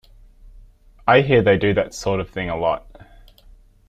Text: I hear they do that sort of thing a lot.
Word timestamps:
I 1.05 1.21
hear 1.21 1.43
they 1.43 1.59
do 1.59 1.75
that 1.75 1.93
sort 1.93 2.19
of 2.21 2.27
thing 2.27 2.49
a 2.49 2.55
lot. 2.57 2.87